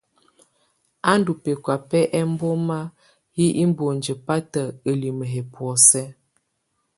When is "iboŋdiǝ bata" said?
3.63-4.61